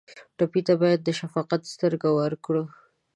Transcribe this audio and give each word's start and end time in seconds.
ټپي 0.37 0.61
ته 0.67 0.73
باید 0.81 0.99
د 1.03 1.09
شفقت 1.19 1.61
سترګې 1.73 2.09
ورکړو. 2.19 2.63